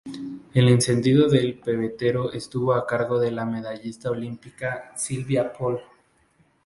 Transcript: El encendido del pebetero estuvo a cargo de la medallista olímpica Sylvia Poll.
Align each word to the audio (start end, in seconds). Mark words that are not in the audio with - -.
El 0.55 0.67
encendido 0.69 1.29
del 1.29 1.59
pebetero 1.59 2.33
estuvo 2.33 2.73
a 2.73 2.87
cargo 2.87 3.19
de 3.19 3.29
la 3.29 3.45
medallista 3.45 4.09
olímpica 4.09 4.91
Sylvia 4.95 5.53
Poll. 5.53 5.79